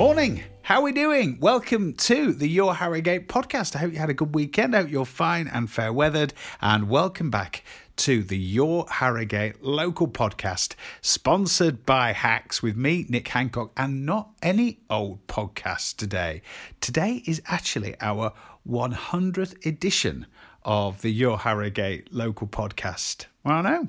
Morning. 0.00 0.42
How 0.62 0.76
are 0.76 0.84
we 0.84 0.92
doing? 0.92 1.36
Welcome 1.40 1.92
to 1.92 2.32
the 2.32 2.48
Your 2.48 2.74
Harrogate 2.74 3.28
podcast. 3.28 3.76
I 3.76 3.80
hope 3.80 3.92
you 3.92 3.98
had 3.98 4.08
a 4.08 4.14
good 4.14 4.34
weekend. 4.34 4.74
I 4.74 4.80
hope 4.80 4.90
you're 4.90 5.04
fine 5.04 5.46
and 5.46 5.70
fair 5.70 5.92
weathered. 5.92 6.32
And 6.62 6.88
welcome 6.88 7.28
back 7.28 7.62
to 7.96 8.22
the 8.22 8.38
Your 8.38 8.86
Harrogate 8.88 9.62
local 9.62 10.08
podcast, 10.08 10.74
sponsored 11.02 11.84
by 11.84 12.12
Hacks 12.12 12.62
with 12.62 12.78
me, 12.78 13.04
Nick 13.10 13.28
Hancock, 13.28 13.72
and 13.76 14.06
not 14.06 14.30
any 14.40 14.78
old 14.88 15.26
podcast 15.26 15.96
today. 15.96 16.40
Today 16.80 17.22
is 17.26 17.42
actually 17.44 17.94
our 18.00 18.32
100th 18.66 19.66
edition 19.66 20.26
of 20.64 21.02
the 21.02 21.10
Your 21.10 21.38
Harrogate 21.38 22.12
local 22.12 22.46
podcast. 22.46 23.26
Well, 23.44 23.56
I 23.56 23.62
know. 23.62 23.88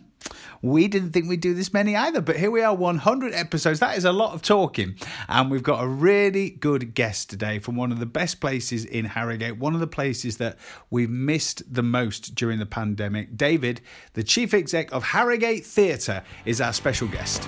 We 0.62 0.88
didn't 0.88 1.12
think 1.12 1.28
we'd 1.28 1.42
do 1.42 1.54
this 1.54 1.74
many 1.74 1.96
either, 1.96 2.22
but 2.22 2.38
here 2.38 2.52
we 2.52 2.62
are, 2.62 2.74
100 2.74 3.34
episodes. 3.34 3.80
That 3.80 3.98
is 3.98 4.06
a 4.06 4.12
lot 4.12 4.34
of 4.34 4.42
talking. 4.42 4.96
And 5.28 5.50
we've 5.50 5.64
got 5.64 5.84
a 5.84 5.88
really 5.88 6.52
good 6.52 6.94
guest 6.94 7.30
today 7.30 7.60
from 7.60 7.76
one 7.76 7.92
of 7.92 8.00
the 8.00 8.06
best 8.06 8.40
places 8.40 8.86
in 8.86 9.06
Harrogate, 9.06 9.58
one 9.58 9.74
of 9.74 9.80
the 9.80 9.88
places 9.88 10.38
that 10.38 10.58
we've 10.90 11.10
missed 11.10 11.74
the 11.74 11.84
most 11.84 12.36
during 12.36 12.60
the 12.60 12.66
pandemic. 12.66 13.36
David, 13.36 13.82
the 14.14 14.24
chief 14.24 14.54
exec 14.54 14.92
of 14.94 15.04
Harrogate 15.04 15.66
Theatre, 15.66 16.24
is 16.46 16.62
our 16.62 16.74
special 16.74 17.08
guest. 17.08 17.48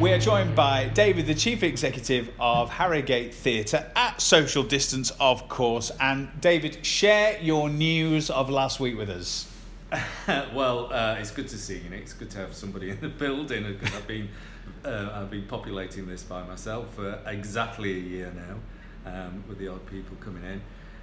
We 0.00 0.12
are 0.12 0.18
joined 0.18 0.56
by 0.56 0.88
David, 0.88 1.26
the 1.26 1.34
Chief 1.34 1.62
Executive 1.62 2.30
of 2.40 2.68
Harrogate 2.68 3.32
Theatre, 3.32 3.90
at 3.94 4.20
social 4.20 4.62
distance, 4.62 5.12
of 5.20 5.48
course. 5.48 5.92
And 6.00 6.28
David, 6.40 6.84
share 6.84 7.40
your 7.40 7.68
news 7.68 8.28
of 8.28 8.50
last 8.50 8.80
week 8.80 8.98
with 8.98 9.08
us. 9.08 9.50
well, 10.52 10.92
uh, 10.92 11.16
it's 11.18 11.30
good 11.30 11.48
to 11.48 11.56
see 11.56 11.78
you. 11.78 11.92
It's 11.92 12.12
good 12.12 12.28
to 12.30 12.38
have 12.38 12.54
somebody 12.54 12.90
in 12.90 13.00
the 13.00 13.08
building 13.08 13.64
I've 13.66 14.06
been 14.06 14.28
uh, 14.84 15.10
I've 15.14 15.30
been 15.30 15.46
populating 15.46 16.06
this 16.06 16.22
by 16.22 16.42
myself 16.42 16.94
for 16.94 17.18
exactly 17.26 17.92
a 17.92 17.98
year 17.98 18.32
now, 18.34 19.10
um, 19.10 19.44
with 19.48 19.58
the 19.58 19.68
odd 19.68 19.86
people 19.86 20.16
coming 20.20 20.44
in. 20.44 20.60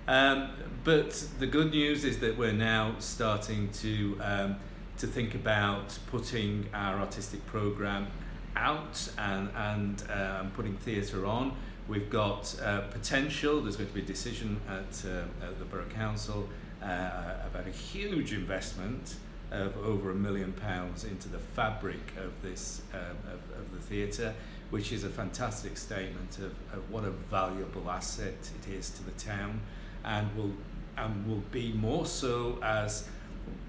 Um, 0.07 0.49
but 0.83 1.11
the 1.39 1.47
good 1.47 1.71
news 1.71 2.03
is 2.03 2.19
that 2.19 2.37
we're 2.37 2.51
now 2.51 2.95
starting 2.99 3.69
to 3.69 4.19
um, 4.21 4.55
to 4.97 5.07
think 5.07 5.33
about 5.33 5.97
putting 6.07 6.67
our 6.73 6.99
artistic 6.99 7.45
program 7.47 8.07
out 8.55 9.09
and, 9.17 9.49
and 9.55 10.03
um, 10.11 10.51
putting 10.51 10.75
theatre 10.77 11.25
on. 11.25 11.55
We've 11.87 12.09
got 12.09 12.55
uh, 12.63 12.81
potential, 12.81 13.61
there's 13.61 13.75
going 13.75 13.89
to 13.89 13.95
be 13.95 14.01
a 14.01 14.05
decision 14.05 14.59
at, 14.69 15.05
uh, 15.05 15.45
at 15.45 15.59
the 15.59 15.65
Borough 15.65 15.85
Council 15.93 16.47
uh, 16.81 16.85
about 17.45 17.67
a 17.67 17.71
huge 17.71 18.33
investment 18.33 19.15
of 19.51 19.77
over 19.83 20.11
a 20.11 20.15
million 20.15 20.53
pounds 20.53 21.03
into 21.03 21.27
the 21.27 21.37
fabric 21.37 21.99
of 22.17 22.31
this 22.41 22.81
uh, 22.93 22.97
of, 23.27 23.59
of 23.59 23.71
the 23.73 23.79
theatre, 23.79 24.33
which 24.69 24.91
is 24.91 25.03
a 25.03 25.09
fantastic 25.09 25.77
statement 25.77 26.37
of, 26.37 26.53
of 26.73 26.89
what 26.89 27.03
a 27.03 27.09
valuable 27.09 27.89
asset 27.91 28.33
it 28.33 28.71
is 28.71 28.89
to 28.91 29.03
the 29.03 29.11
town, 29.11 29.59
and 30.05 30.33
will 30.35 30.53
and 30.97 31.27
will 31.27 31.43
be 31.51 31.73
more 31.73 32.05
so 32.05 32.57
as 32.63 33.07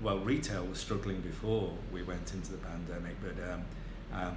well. 0.01 0.19
Retail 0.19 0.65
was 0.65 0.79
struggling 0.79 1.21
before 1.21 1.73
we 1.93 2.03
went 2.03 2.33
into 2.33 2.53
the 2.53 2.59
pandemic, 2.59 3.17
but 3.21 3.53
um, 3.53 3.65
um, 4.13 4.37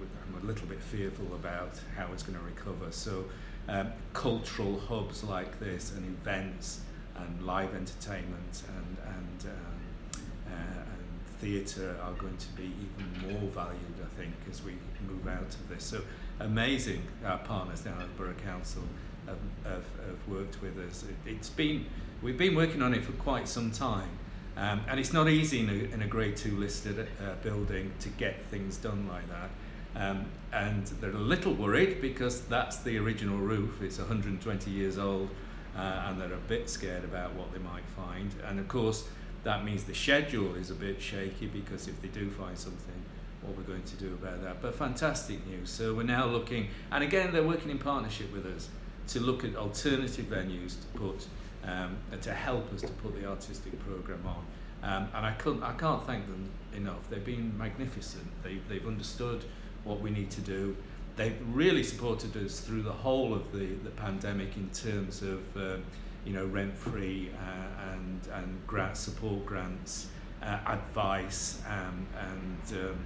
I'm 0.00 0.42
a 0.42 0.46
little 0.46 0.66
bit 0.66 0.80
fearful 0.80 1.26
about 1.34 1.80
how 1.96 2.12
it's 2.12 2.22
going 2.22 2.38
to 2.38 2.44
recover. 2.44 2.90
So, 2.90 3.24
um, 3.68 3.92
cultural 4.14 4.78
hubs 4.78 5.22
like 5.24 5.60
this 5.60 5.92
and 5.94 6.04
events 6.06 6.80
and 7.16 7.42
live 7.44 7.74
entertainment 7.74 8.62
and, 8.68 8.96
and, 9.04 9.52
um, 9.52 10.20
uh, 10.46 10.80
and 10.80 11.38
theatre 11.40 11.96
are 12.02 12.12
going 12.12 12.36
to 12.36 12.48
be 12.52 12.64
even 12.64 13.32
more 13.32 13.50
valued, 13.50 13.98
I 14.02 14.16
think, 14.16 14.34
as 14.50 14.62
we 14.62 14.76
move 15.06 15.26
out 15.28 15.54
of 15.54 15.68
this. 15.68 15.84
So, 15.84 16.02
amazing 16.40 17.02
our 17.24 17.38
partners 17.38 17.80
down 17.80 18.00
at 18.00 18.16
Borough 18.16 18.34
Council 18.44 18.82
have, 19.26 19.38
have, 19.64 19.84
have 20.06 20.28
worked 20.28 20.62
with 20.62 20.78
us. 20.78 21.04
It, 21.04 21.30
it's 21.30 21.50
been, 21.50 21.86
we've 22.22 22.38
been 22.38 22.54
working 22.54 22.82
on 22.82 22.94
it 22.94 23.04
for 23.04 23.12
quite 23.12 23.48
some 23.48 23.70
time. 23.70 24.10
Um, 24.56 24.80
and 24.88 24.98
it's 24.98 25.12
not 25.12 25.28
easy 25.28 25.60
in 25.60 25.70
a, 25.70 25.94
in 25.94 26.02
a 26.02 26.06
grade 26.06 26.36
two 26.36 26.56
listed 26.56 26.98
uh, 26.98 27.34
building 27.44 27.92
to 28.00 28.08
get 28.10 28.44
things 28.46 28.76
done 28.76 29.06
like 29.06 29.28
that. 29.28 29.50
Um, 29.98 30.26
and 30.52 30.86
they're 30.86 31.10
a 31.10 31.18
little 31.18 31.52
worried 31.52 32.00
because 32.00 32.42
that's 32.42 32.78
the 32.78 32.96
original 32.98 33.36
roof. 33.36 33.82
It's 33.82 33.98
120 33.98 34.70
years 34.70 34.96
old, 34.96 35.28
uh, 35.76 36.06
and 36.06 36.20
they're 36.20 36.32
a 36.32 36.48
bit 36.48 36.70
scared 36.70 37.04
about 37.04 37.34
what 37.34 37.52
they 37.52 37.58
might 37.58 37.84
find. 37.96 38.32
And 38.46 38.60
of 38.60 38.68
course, 38.68 39.08
that 39.44 39.64
means 39.64 39.84
the 39.84 39.94
schedule 39.94 40.54
is 40.54 40.70
a 40.70 40.74
bit 40.74 41.02
shaky 41.02 41.46
because 41.46 41.88
if 41.88 42.00
they 42.00 42.08
do 42.08 42.30
find 42.30 42.56
something, 42.56 43.02
what 43.42 43.56
we're 43.56 43.64
going 43.64 43.82
to 43.82 43.96
do 43.96 44.12
about 44.14 44.42
that. 44.42 44.62
But 44.62 44.74
fantastic 44.74 45.44
news. 45.46 45.70
So 45.70 45.94
we're 45.94 46.04
now 46.04 46.26
looking, 46.26 46.68
and 46.90 47.02
again, 47.04 47.32
they're 47.32 47.46
working 47.46 47.70
in 47.70 47.78
partnership 47.78 48.32
with 48.32 48.46
us 48.46 48.68
to 49.08 49.20
look 49.20 49.44
at 49.44 49.56
alternative 49.56 50.26
venues 50.26 50.76
to 50.80 50.98
put 50.98 51.26
um, 51.64 51.96
to 52.20 52.32
help 52.32 52.72
us 52.72 52.80
to 52.82 52.88
put 52.88 53.20
the 53.20 53.26
artistic 53.28 53.78
program 53.84 54.22
on. 54.26 54.44
Um, 54.82 55.08
and 55.14 55.26
I 55.26 55.32
couldn't, 55.32 55.62
I 55.62 55.72
can't 55.72 56.04
thank 56.06 56.26
them 56.26 56.48
enough. 56.74 57.10
They've 57.10 57.24
been 57.24 57.56
magnificent. 57.58 58.26
They, 58.42 58.60
they've 58.68 58.86
understood 58.86 59.44
what 59.84 60.00
we 60.00 60.10
need 60.10 60.30
to 60.32 60.40
do. 60.40 60.76
They've 61.16 61.36
really 61.52 61.82
supported 61.82 62.36
us 62.36 62.60
through 62.60 62.82
the 62.82 62.92
whole 62.92 63.34
of 63.34 63.52
the, 63.52 63.66
the 63.82 63.90
pandemic 63.90 64.56
in 64.56 64.70
terms 64.70 65.22
of 65.22 65.56
um, 65.56 65.82
you 66.24 66.32
know 66.32 66.46
rent 66.46 66.76
free 66.76 67.30
uh, 67.42 67.92
and 67.92 68.28
and 68.34 68.66
grant 68.66 68.96
support 68.96 69.44
grants, 69.46 70.08
uh, 70.42 70.58
advice, 70.66 71.60
um, 71.68 72.06
and 72.18 72.80
um, 72.80 72.98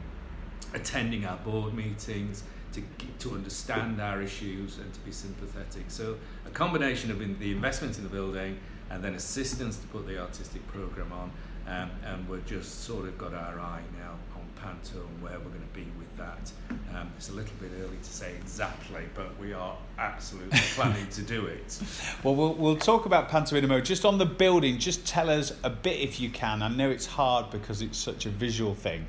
attending 0.74 1.24
our 1.24 1.36
board 1.38 1.72
meetings 1.74 2.42
to 2.72 2.82
to 3.20 3.34
understand 3.34 4.00
our 4.00 4.20
issues 4.20 4.78
and 4.78 4.92
to 4.92 5.00
be 5.00 5.12
sympathetic. 5.12 5.84
So 5.88 6.16
a 6.46 6.50
combination 6.50 7.10
of 7.10 7.22
in, 7.22 7.38
the 7.38 7.52
investment 7.52 7.96
in 7.96 8.04
the 8.04 8.10
building 8.10 8.58
and 8.90 9.02
then 9.02 9.14
assistance 9.14 9.78
to 9.78 9.86
put 9.86 10.06
the 10.06 10.20
artistic 10.20 10.66
program 10.66 11.12
on, 11.12 11.30
um, 11.66 11.90
and 12.04 12.28
we've 12.28 12.44
just 12.44 12.84
sort 12.84 13.06
of 13.06 13.16
got 13.16 13.32
our 13.32 13.58
eye 13.58 13.80
now 13.98 14.16
Panto 14.62 14.98
and 14.98 15.22
where 15.22 15.38
we're 15.38 15.50
going 15.50 15.60
to 15.60 15.74
be 15.74 15.86
with 15.98 16.16
that. 16.16 16.52
Um, 16.94 17.10
it's 17.16 17.30
a 17.30 17.32
little 17.32 17.54
bit 17.60 17.70
early 17.80 17.96
to 17.96 18.10
say 18.10 18.32
exactly, 18.40 19.02
but 19.14 19.38
we 19.38 19.52
are 19.52 19.76
absolutely 19.98 20.58
planning 20.74 21.06
to 21.08 21.22
do 21.22 21.46
it. 21.46 21.80
Well, 22.22 22.34
well, 22.34 22.54
we'll 22.54 22.76
talk 22.76 23.06
about 23.06 23.28
Panto 23.28 23.56
in 23.56 23.64
a 23.64 23.68
moment. 23.68 23.86
Just 23.86 24.04
on 24.04 24.18
the 24.18 24.26
building, 24.26 24.78
just 24.78 25.06
tell 25.06 25.28
us 25.28 25.52
a 25.64 25.70
bit 25.70 26.00
if 26.00 26.20
you 26.20 26.30
can. 26.30 26.62
I 26.62 26.68
know 26.68 26.90
it's 26.90 27.06
hard 27.06 27.50
because 27.50 27.82
it's 27.82 27.98
such 27.98 28.26
a 28.26 28.30
visual 28.30 28.74
thing. 28.74 29.06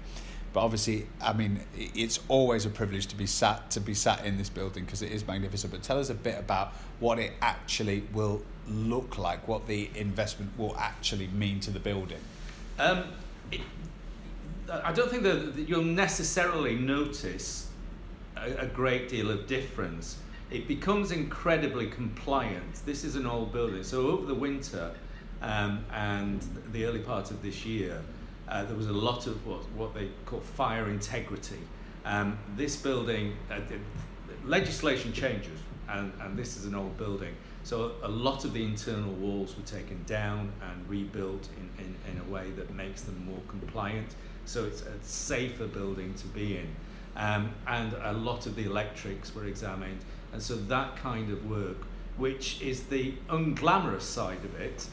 But 0.53 0.61
obviously, 0.61 1.07
I 1.19 1.33
mean, 1.33 1.61
it's 1.75 2.19
always 2.27 2.65
a 2.65 2.69
privilege 2.69 3.07
to 3.07 3.15
be 3.15 3.25
sat 3.25 3.71
to 3.71 3.79
be 3.79 3.95
sat 3.95 4.23
in 4.23 4.37
this 4.37 4.49
building 4.49 4.85
because 4.85 5.01
it 5.01 5.11
is 5.11 5.25
magnificent. 5.25 5.73
But 5.73 5.81
tell 5.81 5.99
us 5.99 6.11
a 6.11 6.13
bit 6.13 6.37
about 6.37 6.73
what 6.99 7.17
it 7.17 7.33
actually 7.41 8.03
will 8.13 8.43
look 8.67 9.17
like, 9.17 9.47
what 9.47 9.65
the 9.65 9.89
investment 9.95 10.51
will 10.57 10.77
actually 10.77 11.27
mean 11.27 11.59
to 11.61 11.71
the 11.71 11.79
building. 11.79 12.19
Um, 12.77 13.05
it, 13.51 13.61
I 14.69 14.91
don't 14.93 15.09
think 15.09 15.23
that, 15.23 15.65
you'll 15.67 15.83
necessarily 15.83 16.75
notice 16.75 17.67
a, 18.37 18.53
a, 18.59 18.65
great 18.65 19.09
deal 19.09 19.29
of 19.29 19.45
difference. 19.47 20.17
It 20.51 20.67
becomes 20.67 21.11
incredibly 21.11 21.87
compliant. 21.87 22.85
This 22.85 23.03
is 23.03 23.15
an 23.15 23.25
old 23.25 23.51
building, 23.51 23.83
so 23.83 24.07
over 24.07 24.25
the 24.25 24.35
winter 24.35 24.91
um, 25.41 25.83
and 25.91 26.41
the 26.71 26.85
early 26.85 26.99
part 26.99 27.31
of 27.31 27.41
this 27.41 27.65
year, 27.65 28.01
uh, 28.47 28.63
there 28.63 28.75
was 28.75 28.87
a 28.87 28.93
lot 28.93 29.27
of 29.27 29.45
what, 29.45 29.69
what 29.71 29.93
they 29.93 30.09
call 30.25 30.39
fire 30.39 30.89
integrity. 30.89 31.59
Um, 32.05 32.37
this 32.55 32.75
building, 32.75 33.35
uh, 33.51 33.59
legislation 34.45 35.11
changes, 35.13 35.59
and, 35.89 36.11
and 36.21 36.37
this 36.37 36.57
is 36.57 36.65
an 36.65 36.75
old 36.75 36.97
building. 36.97 37.35
So 37.63 37.93
a 38.03 38.09
lot 38.09 38.45
of 38.45 38.53
the 38.53 38.63
internal 38.63 39.11
walls 39.13 39.55
were 39.55 39.63
taken 39.63 40.03
down 40.05 40.51
and 40.61 40.89
rebuilt 40.89 41.47
in, 41.57 41.85
in, 41.85 41.95
in 42.11 42.21
a 42.21 42.31
way 42.31 42.51
that 42.51 42.73
makes 42.73 43.01
them 43.01 43.25
more 43.25 43.39
compliant 43.47 44.15
so 44.45 44.65
it's 44.65 44.81
a 44.81 44.93
safer 45.01 45.67
building 45.67 46.13
to 46.15 46.27
be 46.27 46.57
in. 46.57 46.67
Um, 47.15 47.51
and 47.67 47.93
a 48.01 48.13
lot 48.13 48.45
of 48.45 48.55
the 48.55 48.65
electrics 48.65 49.35
were 49.35 49.45
examined. 49.45 49.99
And 50.31 50.41
so 50.41 50.55
that 50.55 50.95
kind 50.97 51.31
of 51.31 51.49
work, 51.49 51.77
which 52.17 52.61
is 52.61 52.83
the 52.83 53.13
unglamorous 53.29 54.01
side 54.01 54.43
of 54.43 54.59
it, 54.59 54.87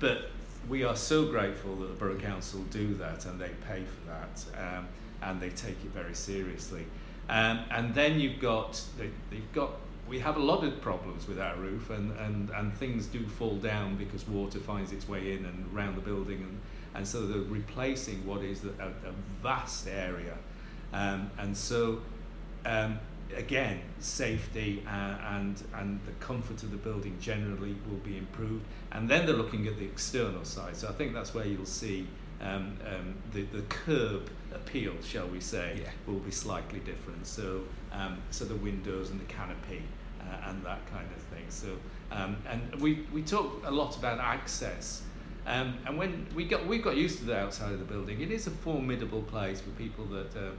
but 0.00 0.30
we 0.68 0.84
are 0.84 0.96
so 0.96 1.26
grateful 1.26 1.76
that 1.76 1.86
the 1.86 1.94
Borough 1.94 2.18
Council 2.18 2.60
do 2.70 2.94
that 2.94 3.26
and 3.26 3.40
they 3.40 3.50
pay 3.66 3.82
for 3.84 4.10
that 4.10 4.76
um, 4.76 4.88
and 5.22 5.40
they 5.40 5.50
take 5.50 5.76
it 5.84 5.90
very 5.92 6.14
seriously. 6.14 6.84
Um, 7.28 7.60
and 7.70 7.94
then 7.94 8.20
you've 8.20 8.40
got, 8.40 8.80
they, 8.98 9.10
they've 9.30 9.52
got, 9.52 9.72
we 10.08 10.18
have 10.20 10.36
a 10.36 10.42
lot 10.42 10.64
of 10.64 10.80
problems 10.80 11.28
with 11.28 11.38
our 11.38 11.56
roof 11.56 11.90
and, 11.90 12.16
and, 12.18 12.50
and 12.50 12.72
things 12.74 13.06
do 13.06 13.26
fall 13.26 13.56
down 13.56 13.96
because 13.96 14.26
water 14.26 14.58
finds 14.58 14.92
its 14.92 15.06
way 15.06 15.32
in 15.32 15.44
and 15.44 15.66
around 15.74 15.96
the 15.96 16.00
building 16.00 16.38
and 16.38 16.60
and 16.94 17.06
so 17.06 17.26
they're 17.26 17.40
replacing 17.42 18.26
what 18.26 18.42
is 18.42 18.64
a, 18.64 18.86
a 18.86 19.12
vast 19.42 19.86
area. 19.88 20.34
Um, 20.92 21.30
and 21.38 21.56
so, 21.56 22.00
um, 22.64 22.98
again, 23.36 23.80
safety 24.00 24.82
uh, 24.86 25.16
and, 25.36 25.62
and 25.74 26.00
the 26.06 26.12
comfort 26.24 26.62
of 26.62 26.70
the 26.70 26.76
building 26.78 27.16
generally 27.20 27.76
will 27.88 27.98
be 27.98 28.16
improved. 28.16 28.64
And 28.92 29.08
then 29.08 29.26
they're 29.26 29.36
looking 29.36 29.66
at 29.66 29.76
the 29.78 29.84
external 29.84 30.44
side. 30.44 30.76
So 30.76 30.88
I 30.88 30.92
think 30.92 31.12
that's 31.12 31.34
where 31.34 31.46
you'll 31.46 31.66
see 31.66 32.06
um, 32.40 32.76
um, 32.86 33.14
the, 33.32 33.42
the 33.42 33.62
curb 33.62 34.30
appeal, 34.54 34.94
shall 35.02 35.26
we 35.28 35.40
say, 35.40 35.80
Yeah. 35.82 35.90
will 36.06 36.20
be 36.20 36.30
slightly 36.30 36.80
different. 36.80 37.26
So, 37.26 37.62
um, 37.92 38.18
so 38.30 38.44
the 38.44 38.56
windows 38.56 39.10
and 39.10 39.20
the 39.20 39.26
canopy 39.26 39.82
uh, 40.20 40.48
and 40.48 40.64
that 40.64 40.86
kind 40.90 41.08
of 41.14 41.22
thing. 41.24 41.44
So, 41.48 41.76
um, 42.10 42.36
and 42.48 42.80
we, 42.80 43.06
we 43.12 43.22
talk 43.22 43.62
a 43.66 43.70
lot 43.70 43.96
about 43.96 44.18
access. 44.20 45.02
Um, 45.48 45.78
and 45.86 45.96
when 45.96 46.26
we 46.34 46.44
got 46.44 46.66
we 46.66 46.76
got 46.78 46.96
used 46.96 47.20
to 47.20 47.24
the 47.24 47.38
outside 47.38 47.72
of 47.72 47.78
the 47.78 47.86
building, 47.86 48.20
it 48.20 48.30
is 48.30 48.46
a 48.46 48.50
formidable 48.50 49.22
place 49.22 49.62
for 49.62 49.70
people 49.70 50.04
that 50.06 50.36
uh, 50.36 50.50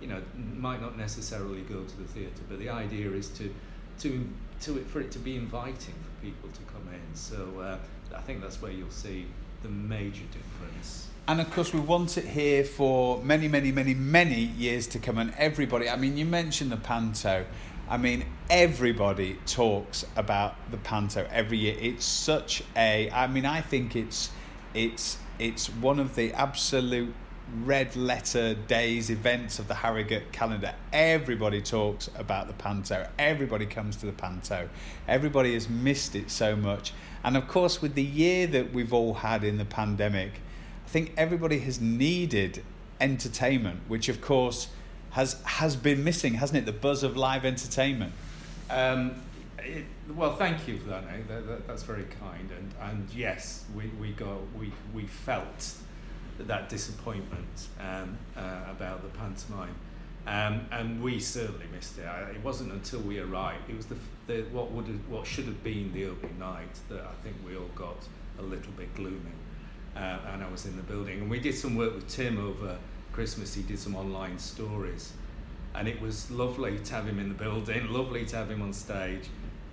you 0.00 0.06
know 0.06 0.22
might 0.56 0.80
not 0.80 0.96
necessarily 0.96 1.60
go 1.62 1.82
to 1.84 1.96
the 1.98 2.08
theatre. 2.08 2.42
But 2.48 2.58
the 2.58 2.70
idea 2.70 3.10
is 3.10 3.28
to 3.30 3.54
to 4.00 4.26
to 4.62 4.78
it 4.78 4.86
for 4.86 5.00
it 5.00 5.10
to 5.12 5.18
be 5.18 5.36
inviting 5.36 5.94
for 5.94 6.24
people 6.24 6.48
to 6.48 6.60
come 6.72 6.88
in. 6.94 7.14
So 7.14 7.60
uh, 7.60 8.16
I 8.16 8.20
think 8.22 8.40
that's 8.40 8.62
where 8.62 8.72
you'll 8.72 8.90
see 8.90 9.26
the 9.62 9.68
major 9.68 10.24
difference. 10.32 11.08
And 11.28 11.42
of 11.42 11.50
course, 11.50 11.74
we 11.74 11.80
want 11.80 12.16
it 12.16 12.24
here 12.24 12.64
for 12.64 13.22
many, 13.22 13.48
many, 13.48 13.70
many, 13.70 13.92
many 13.92 14.40
years 14.40 14.86
to 14.86 14.98
come. 14.98 15.18
And 15.18 15.34
everybody, 15.36 15.90
I 15.90 15.96
mean, 15.96 16.16
you 16.16 16.24
mentioned 16.24 16.72
the 16.72 16.78
Panto. 16.78 17.44
I 17.90 17.96
mean, 17.96 18.24
everybody 18.50 19.38
talks 19.46 20.04
about 20.14 20.56
the 20.70 20.76
Panto 20.76 21.26
every 21.30 21.58
year. 21.58 21.76
It's 21.80 22.04
such 22.04 22.62
a, 22.76 23.10
I 23.10 23.26
mean, 23.26 23.46
I 23.46 23.62
think 23.62 23.96
it's, 23.96 24.30
it's, 24.74 25.16
it's 25.38 25.68
one 25.70 25.98
of 25.98 26.14
the 26.14 26.34
absolute 26.34 27.14
red 27.64 27.96
letter 27.96 28.52
days 28.52 29.08
events 29.08 29.58
of 29.58 29.68
the 29.68 29.74
Harrogate 29.74 30.32
calendar. 30.32 30.74
Everybody 30.92 31.62
talks 31.62 32.10
about 32.14 32.46
the 32.46 32.52
Panto. 32.52 33.08
Everybody 33.18 33.64
comes 33.64 33.96
to 33.96 34.06
the 34.06 34.12
Panto. 34.12 34.68
Everybody 35.06 35.54
has 35.54 35.66
missed 35.68 36.14
it 36.14 36.30
so 36.30 36.54
much. 36.54 36.92
And 37.24 37.38
of 37.38 37.48
course, 37.48 37.80
with 37.80 37.94
the 37.94 38.02
year 38.02 38.46
that 38.48 38.74
we've 38.74 38.92
all 38.92 39.14
had 39.14 39.44
in 39.44 39.56
the 39.56 39.64
pandemic, 39.64 40.32
I 40.84 40.88
think 40.90 41.14
everybody 41.16 41.60
has 41.60 41.80
needed 41.80 42.62
entertainment, 43.00 43.80
which 43.88 44.10
of 44.10 44.20
course 44.20 44.68
has 45.10 45.40
has 45.44 45.76
been 45.76 46.04
missing, 46.04 46.34
hasn't 46.34 46.58
it? 46.58 46.66
The 46.66 46.72
buzz 46.72 47.02
of 47.02 47.16
live 47.16 47.44
entertainment. 47.44 48.12
Um, 48.70 49.22
it, 49.58 49.84
well, 50.14 50.36
thank 50.36 50.66
you 50.68 50.78
for 50.78 50.88
that, 50.90 51.10
Nate. 51.10 51.28
That, 51.28 51.46
that, 51.46 51.66
that's 51.66 51.82
very 51.82 52.06
kind. 52.20 52.50
And, 52.50 52.74
and 52.80 53.08
yes, 53.14 53.64
we, 53.74 53.88
we, 54.00 54.12
got, 54.12 54.38
we, 54.58 54.72
we 54.94 55.04
felt 55.04 55.74
that 56.38 56.68
disappointment 56.68 57.68
um, 57.80 58.16
uh, 58.36 58.70
about 58.70 59.02
the 59.02 59.08
pantomime. 59.18 59.74
Um, 60.26 60.66
and 60.70 61.02
we 61.02 61.20
certainly 61.20 61.66
missed 61.72 61.98
it. 61.98 62.06
I, 62.06 62.30
it 62.30 62.44
wasn't 62.44 62.72
until 62.72 63.00
we 63.00 63.18
arrived. 63.18 63.68
It 63.68 63.76
was 63.76 63.86
the, 63.86 63.96
the 64.26 64.42
what 64.52 64.70
would 64.72 64.86
have, 64.86 65.08
what 65.08 65.26
should 65.26 65.46
have 65.46 65.62
been 65.64 65.92
the 65.92 66.06
opening 66.06 66.38
night 66.38 66.78
that 66.90 67.00
I 67.00 67.12
think 67.22 67.36
we 67.46 67.56
all 67.56 67.70
got 67.74 67.96
a 68.38 68.42
little 68.42 68.72
bit 68.72 68.94
gloomy. 68.94 69.18
Uh, 69.96 70.18
and 70.32 70.44
I 70.44 70.50
was 70.50 70.66
in 70.66 70.76
the 70.76 70.82
building, 70.82 71.22
and 71.22 71.30
we 71.30 71.40
did 71.40 71.54
some 71.54 71.74
work 71.74 71.94
with 71.94 72.06
Tim 72.08 72.38
over 72.38 72.78
Christmas. 73.18 73.52
He 73.52 73.62
did 73.62 73.80
some 73.80 73.96
online 73.96 74.38
stories, 74.38 75.12
and 75.74 75.88
it 75.88 76.00
was 76.00 76.30
lovely 76.30 76.78
to 76.78 76.94
have 76.94 77.04
him 77.04 77.18
in 77.18 77.28
the 77.28 77.34
building. 77.34 77.92
Lovely 78.00 78.24
to 78.26 78.36
have 78.36 78.48
him 78.48 78.62
on 78.62 78.72
stage, 78.72 79.24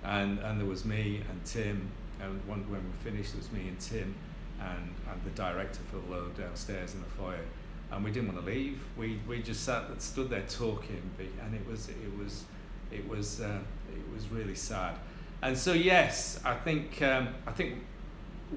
and 0.02 0.40
and 0.40 0.60
there 0.60 0.66
was 0.66 0.84
me 0.84 1.22
and 1.30 1.44
Tim. 1.44 1.88
And 2.20 2.40
when 2.48 2.68
we 2.68 2.78
finished, 3.08 3.34
it 3.34 3.38
was 3.38 3.52
me 3.52 3.68
and 3.68 3.78
Tim, 3.78 4.16
and, 4.60 4.90
and 5.08 5.22
the 5.22 5.30
director 5.30 5.78
Phil 5.92 6.02
Lowe 6.10 6.28
downstairs 6.36 6.94
in 6.94 7.00
the 7.02 7.06
foyer 7.06 7.44
and 7.92 8.04
we 8.04 8.10
didn't 8.10 8.34
want 8.34 8.44
to 8.44 8.52
leave. 8.52 8.80
We 8.96 9.20
we 9.28 9.40
just 9.42 9.62
sat 9.62 9.84
stood 10.02 10.28
there 10.28 10.44
talking, 10.48 11.08
and 11.40 11.54
it 11.54 11.64
was 11.68 11.88
it 11.88 12.18
was 12.18 12.46
it 12.90 13.08
was 13.08 13.40
uh, 13.40 13.60
it 13.92 14.12
was 14.12 14.28
really 14.28 14.56
sad. 14.56 14.96
And 15.40 15.56
so 15.56 15.72
yes, 15.72 16.40
I 16.44 16.54
think 16.54 17.00
um, 17.02 17.28
I 17.46 17.52
think 17.52 17.74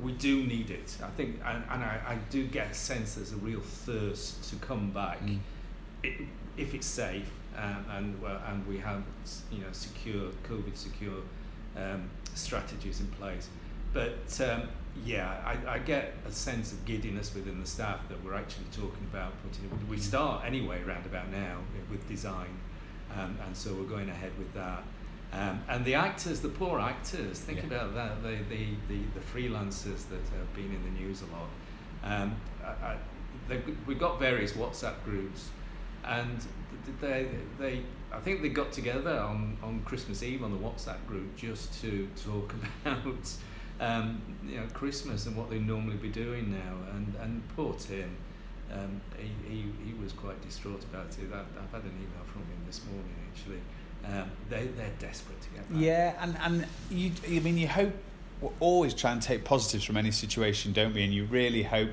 we 0.03 0.11
do 0.13 0.45
need 0.45 0.69
it. 0.69 0.97
I 1.03 1.09
think 1.09 1.39
and, 1.45 1.63
and 1.69 1.83
I, 1.83 1.99
I 2.07 2.15
do 2.29 2.45
get 2.45 2.71
a 2.71 2.73
sense 2.73 3.15
there's 3.15 3.33
a 3.33 3.37
real 3.37 3.61
thirst 3.61 4.43
to 4.49 4.55
come 4.57 4.91
back, 4.91 5.19
Mm. 5.21 5.39
it, 6.03 6.21
if 6.57 6.73
it's 6.73 6.87
safe 6.87 7.29
um, 7.57 7.85
and 7.91 8.23
uh, 8.23 8.37
and 8.49 8.65
we 8.67 8.77
have 8.77 9.03
you 9.51 9.59
know 9.59 9.71
secure 9.71 10.29
COVID 10.47 10.75
secure 10.77 11.21
um, 11.77 12.09
strategies 12.35 12.99
in 12.99 13.07
place. 13.07 13.47
But 13.93 14.39
um, 14.41 14.69
yeah, 15.05 15.41
I, 15.45 15.75
I 15.75 15.79
get 15.79 16.13
a 16.27 16.31
sense 16.31 16.71
of 16.73 16.85
giddiness 16.85 17.33
within 17.33 17.59
the 17.59 17.65
staff 17.67 18.07
that 18.09 18.23
we're 18.23 18.35
actually 18.35 18.65
talking 18.71 19.05
about 19.11 19.33
putting 19.43 19.65
it. 19.65 19.89
We 19.89 19.97
start 19.97 20.45
anyway 20.45 20.83
round 20.83 21.05
about 21.05 21.31
now 21.31 21.59
with 21.89 22.07
design, 22.07 22.49
um, 23.17 23.37
and 23.45 23.55
so 23.55 23.73
we're 23.73 23.83
going 23.89 24.09
ahead 24.09 24.31
with 24.37 24.53
that. 24.53 24.83
Um, 25.31 25.61
and 25.69 25.85
the 25.85 25.93
actors, 25.93 26.39
the 26.39 26.49
poor 26.49 26.79
actors, 26.79 27.39
think 27.39 27.59
Yeah. 27.59 27.65
about 27.65 27.93
that. 27.95 28.23
The, 28.23 28.37
the, 28.49 28.65
the, 28.87 28.99
the 29.13 29.19
freelancers 29.31 30.07
that 30.09 30.21
have 30.37 30.53
been 30.55 30.65
in 30.73 30.83
the 30.83 30.99
news 31.01 31.21
a 31.21 31.25
lot. 31.27 31.49
Um, 32.03 32.35
I, 32.63 32.67
I, 32.67 32.97
they, 33.47 33.61
we've 33.85 33.99
got 33.99 34.19
various 34.19 34.53
WhatsApp 34.53 35.03
groups, 35.05 35.49
and 36.03 36.43
they, 36.99 37.27
they, 37.59 37.81
I 38.11 38.19
think 38.19 38.41
they 38.41 38.49
got 38.49 38.71
together 38.71 39.19
on, 39.19 39.57
on 39.61 39.81
Christmas 39.85 40.23
Eve 40.23 40.43
on 40.43 40.51
the 40.51 40.57
WhatsApp 40.57 41.05
group 41.07 41.35
just 41.35 41.79
to 41.81 42.07
talk 42.23 42.53
about 42.85 43.29
um, 43.79 44.21
you 44.45 44.57
know 44.57 44.65
Christmas 44.73 45.25
and 45.27 45.35
what 45.35 45.49
they 45.51 45.59
normally 45.59 45.97
be 45.97 46.09
doing 46.09 46.51
now. 46.51 46.75
And, 46.95 47.13
and 47.21 47.43
poor 47.55 47.73
Tim, 47.75 48.15
um, 48.73 48.99
he, 49.17 49.29
he, 49.47 49.65
he 49.85 49.93
was 50.01 50.11
quite 50.13 50.41
distraught 50.41 50.83
about 50.85 51.07
it. 51.19 51.31
I, 51.31 51.39
I've 51.39 51.71
had 51.71 51.83
an 51.83 51.95
email 51.97 52.25
from 52.25 52.41
him 52.41 52.61
this 52.65 52.81
morning 52.85 53.13
actually. 53.31 53.59
Um, 54.05 54.31
they, 54.49 54.67
they're 54.67 54.91
desperate 54.99 55.39
to 55.41 55.49
get 55.49 55.69
back. 55.69 55.81
Yeah, 55.81 56.15
and 56.19 56.37
and 56.41 56.67
you, 56.89 57.11
I 57.27 57.39
mean, 57.39 57.57
you 57.57 57.67
hope 57.67 57.93
we 58.41 58.49
always 58.59 58.93
try 58.93 59.11
and 59.11 59.21
take 59.21 59.43
positives 59.43 59.83
from 59.83 59.97
any 59.97 60.11
situation, 60.11 60.73
don't 60.73 60.93
we? 60.93 61.03
And 61.03 61.13
you 61.13 61.25
really 61.25 61.63
hope, 61.63 61.89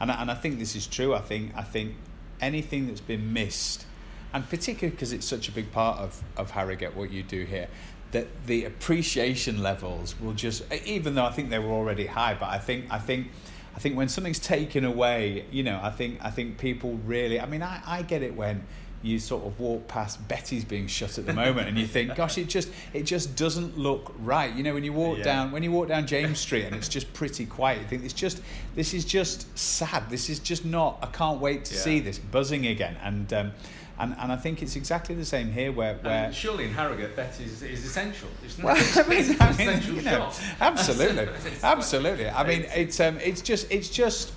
and 0.00 0.10
I, 0.10 0.20
and 0.20 0.30
I 0.30 0.34
think 0.34 0.58
this 0.58 0.74
is 0.74 0.86
true. 0.86 1.14
I 1.14 1.20
think 1.20 1.52
I 1.54 1.62
think 1.62 1.94
anything 2.40 2.86
that's 2.86 3.00
been 3.00 3.32
missed, 3.32 3.86
and 4.32 4.48
particularly 4.48 4.90
because 4.90 5.12
it's 5.12 5.26
such 5.26 5.48
a 5.48 5.52
big 5.52 5.70
part 5.72 5.98
of 5.98 6.22
of 6.36 6.50
Harrogate, 6.52 6.96
what 6.96 7.10
you 7.12 7.22
do 7.22 7.44
here, 7.44 7.68
that 8.12 8.26
the 8.46 8.64
appreciation 8.64 9.62
levels 9.62 10.18
will 10.18 10.32
just, 10.32 10.62
even 10.86 11.14
though 11.14 11.24
I 11.24 11.30
think 11.30 11.50
they 11.50 11.58
were 11.58 11.72
already 11.72 12.06
high, 12.06 12.34
but 12.34 12.48
I 12.48 12.58
think 12.58 12.86
I 12.90 12.98
think. 12.98 13.28
I 13.72 13.78
think 13.78 13.96
when 13.96 14.08
something's 14.08 14.40
taken 14.40 14.84
away, 14.84 15.46
you 15.52 15.62
know, 15.62 15.78
I 15.80 15.90
think 15.90 16.18
I 16.20 16.30
think 16.30 16.58
people 16.58 16.98
really. 17.06 17.40
I 17.40 17.46
mean, 17.46 17.62
I, 17.62 17.80
I 17.86 18.02
get 18.02 18.20
it 18.20 18.34
when 18.34 18.66
you 19.02 19.18
sort 19.18 19.44
of 19.46 19.58
walk 19.58 19.88
past 19.88 20.26
Betty's 20.28 20.64
being 20.64 20.86
shut 20.86 21.16
at 21.18 21.24
the 21.24 21.32
moment, 21.32 21.68
and 21.68 21.78
you 21.78 21.86
think, 21.86 22.14
gosh, 22.16 22.36
it 22.36 22.48
just 22.48 22.68
it 22.92 23.04
just 23.04 23.34
doesn't 23.36 23.78
look 23.78 24.12
right. 24.18 24.54
You 24.54 24.62
know, 24.62 24.74
when 24.74 24.84
you 24.84 24.92
walk 24.92 25.18
Yeah. 25.18 25.24
down 25.24 25.52
when 25.52 25.62
you 25.62 25.72
walk 25.72 25.88
down 25.88 26.06
James 26.06 26.38
Street 26.38 26.64
and 26.64 26.74
it's 26.76 26.88
just 26.88 27.12
pretty 27.14 27.46
quiet, 27.46 27.80
you 27.80 27.86
think 27.86 28.04
it's 28.04 28.12
just 28.12 28.42
this 28.74 28.92
is 28.92 29.04
just 29.04 29.46
sad. 29.58 30.10
This 30.10 30.28
is 30.28 30.38
just 30.38 30.64
not. 30.64 30.98
I 31.02 31.06
can't 31.06 31.40
wait 31.40 31.64
to 31.66 31.74
Yeah. 31.74 31.80
see 31.80 32.00
this 32.00 32.18
buzzing 32.18 32.66
again. 32.66 32.96
And 33.02 33.32
um, 33.32 33.52
and 33.98 34.14
and 34.18 34.32
I 34.32 34.36
think 34.36 34.62
it's 34.62 34.76
exactly 34.76 35.14
the 35.14 35.24
same 35.24 35.50
here, 35.50 35.72
where 35.72 35.94
where. 35.94 36.26
And 36.26 36.34
surely 36.34 36.64
in 36.64 36.74
Harrogate, 36.74 37.16
Betty's 37.16 37.62
is 37.62 37.84
essential. 37.84 38.28
It's 38.44 38.58
not 38.58 38.64
Well, 38.66 38.76
I 39.04 39.08
mean, 39.08 39.36
I 39.40 39.46
an 39.48 39.56
mean, 39.56 39.68
essential 39.68 39.94
you 39.94 40.02
know, 40.02 40.10
shop. 40.30 40.34
absolutely, 40.60 41.28
absolutely. 41.62 42.28
I 42.28 42.46
mean, 42.46 42.60
it's- 42.60 42.76
it's 42.76 43.00
um, 43.00 43.18
it's 43.18 43.40
just, 43.40 43.66
it's 43.70 43.88
just, 43.88 44.32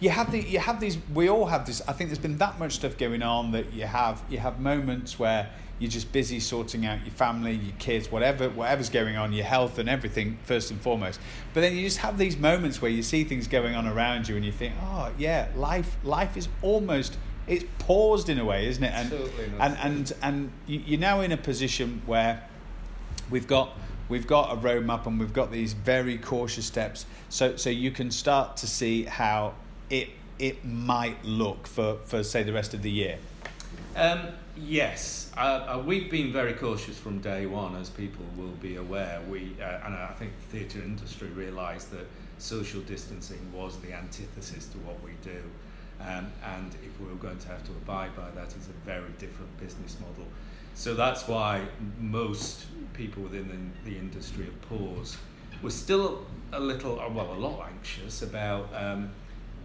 you 0.00 0.10
have 0.10 0.30
the, 0.32 0.40
you 0.42 0.58
have 0.58 0.80
these. 0.80 0.98
We 1.14 1.28
all 1.30 1.46
have 1.46 1.66
this. 1.66 1.80
I 1.88 1.92
think 1.92 2.10
there's 2.10 2.18
been 2.18 2.38
that 2.38 2.58
much 2.58 2.72
stuff 2.74 2.98
going 2.98 3.22
on 3.22 3.52
that 3.52 3.72
you 3.72 3.86
have, 3.86 4.22
you 4.28 4.38
have 4.38 4.60
moments 4.60 5.18
where 5.18 5.48
you're 5.78 5.90
just 5.90 6.10
busy 6.12 6.40
sorting 6.40 6.86
out 6.86 7.00
your 7.04 7.12
family, 7.14 7.52
your 7.52 7.74
kids, 7.78 8.10
whatever, 8.10 8.48
whatever's 8.48 8.88
going 8.88 9.16
on, 9.16 9.32
your 9.32 9.44
health 9.44 9.78
and 9.78 9.88
everything 9.88 10.38
first 10.44 10.70
and 10.70 10.80
foremost. 10.80 11.20
But 11.52 11.60
then 11.60 11.76
you 11.76 11.82
just 11.84 11.98
have 11.98 12.16
these 12.16 12.36
moments 12.36 12.80
where 12.80 12.90
you 12.90 13.02
see 13.02 13.24
things 13.24 13.46
going 13.46 13.74
on 13.74 13.86
around 13.86 14.28
you, 14.28 14.36
and 14.36 14.44
you 14.44 14.52
think, 14.52 14.74
oh 14.82 15.10
yeah, 15.18 15.48
life, 15.54 15.96
life 16.04 16.36
is 16.36 16.48
almost. 16.62 17.18
It's 17.46 17.64
paused 17.78 18.28
in 18.28 18.38
a 18.38 18.44
way, 18.44 18.66
isn't 18.68 18.82
it? 18.82 18.92
And 18.92 19.10
Totally 19.10 19.48
not. 19.56 19.60
and 19.70 19.78
and 19.78 20.12
and 20.22 20.50
you- 20.66 20.82
you're 20.86 21.00
now 21.00 21.20
in 21.20 21.30
a 21.32 21.36
position 21.36 22.02
where 22.06 22.42
we've 23.30 23.46
got 23.46 23.70
we've 24.08 24.26
got 24.26 24.52
a 24.52 24.56
roadmap 24.56 25.06
and 25.06 25.18
we've 25.18 25.32
got 25.32 25.50
these 25.52 25.72
very 25.72 26.16
cautious 26.18 26.64
steps 26.66 27.06
so 27.28 27.56
so 27.56 27.68
you 27.70 27.90
can 27.90 28.10
start 28.10 28.56
to 28.56 28.66
see 28.66 29.02
how 29.04 29.52
it 29.90 30.08
it 30.38 30.64
might 30.64 31.24
look 31.24 31.66
for 31.66 31.98
for 32.04 32.22
say 32.22 32.42
the 32.42 32.52
rest 32.52 32.74
of 32.74 32.82
the 32.82 32.90
year 32.90 33.18
Um, 33.96 34.28
yes, 34.56 35.32
uh, 35.36 35.40
uh, 35.40 35.82
we've 35.84 36.10
been 36.10 36.30
very 36.30 36.52
cautious 36.52 36.98
from 36.98 37.18
day 37.20 37.46
one, 37.46 37.74
as 37.76 37.88
people 37.88 38.26
will 38.36 38.56
be 38.60 38.76
aware. 38.76 39.20
We 39.30 39.56
uh, 39.60 39.86
and 39.86 39.94
I 39.94 40.12
think 40.18 40.32
the 40.38 40.58
theatre 40.58 40.82
industry 40.84 41.28
realised 41.28 41.90
that 41.92 42.06
social 42.38 42.82
distancing 42.82 43.40
was 43.52 43.78
the 43.78 43.94
antithesis 43.94 44.66
to 44.68 44.78
what 44.78 45.02
we 45.02 45.12
do, 45.22 45.40
um, 46.00 46.30
and 46.44 46.74
if 46.84 47.00
we 47.00 47.06
were 47.06 47.14
going 47.14 47.38
to 47.38 47.48
have 47.48 47.64
to 47.64 47.72
abide 47.72 48.14
by 48.14 48.30
that, 48.34 48.54
it's 48.54 48.68
a 48.68 48.78
very 48.84 49.10
different 49.18 49.58
business 49.58 49.96
model. 50.00 50.26
So 50.74 50.94
that's 50.94 51.26
why 51.26 51.62
most 51.98 52.66
people 52.92 53.22
within 53.22 53.72
the, 53.84 53.90
the 53.90 53.96
industry 53.96 54.44
have 54.44 54.60
paused. 54.68 55.16
We're 55.62 55.70
still 55.70 56.26
a 56.52 56.60
little, 56.60 57.00
uh, 57.00 57.08
well, 57.08 57.32
a 57.32 57.40
lot 57.48 57.66
anxious 57.72 58.20
about. 58.20 58.68
Um, 58.74 59.10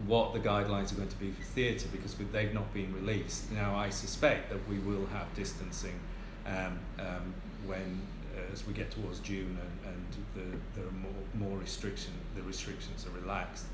what 0.08 0.34
the 0.34 0.40
guidelines 0.40 0.92
are 0.92 0.96
going 0.96 1.10
to 1.10 1.16
be 1.18 1.32
for 1.32 1.44
theatre 1.44 1.88
because 1.92 2.16
they've 2.32 2.54
not 2.54 2.74
been 2.74 2.94
released. 2.94 3.52
Now, 3.52 3.76
I 3.76 3.90
suspect 3.90 4.50
that 4.50 4.60
we 4.70 4.80
will 4.80 5.06
have 5.08 5.34
distancing 5.36 6.00
um, 6.48 6.80
um, 7.00 7.34
when, 7.66 8.02
uh, 8.36 8.52
as 8.54 8.66
we 8.66 8.74
get 8.74 8.90
towards 8.92 9.20
June 9.20 9.58
and, 9.86 9.94
and 9.94 10.06
the, 10.36 10.58
there 10.80 10.88
are 10.88 10.92
more, 10.92 11.50
more 11.50 11.58
restriction, 11.60 12.14
the 12.36 12.42
restrictions 12.44 13.06
are 13.06 13.20
relaxed. 13.22 13.66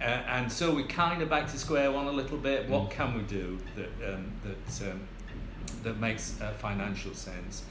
uh, 0.00 0.04
and 0.04 0.50
so 0.52 0.72
we're 0.74 0.86
kind 0.86 1.22
of 1.22 1.28
back 1.28 1.50
to 1.50 1.58
square 1.58 1.90
one 1.90 2.06
a 2.06 2.12
little 2.12 2.38
bit. 2.38 2.68
What 2.68 2.84
Mm. 2.88 2.90
can 2.90 3.14
we 3.16 3.22
do 3.22 3.58
that 3.76 4.14
um, 4.14 4.30
that 4.44 4.90
um, 4.90 5.00
that 5.82 5.98
makes 5.98 6.40
uh, 6.40 6.52
financial 6.58 7.14
sense? 7.14 7.64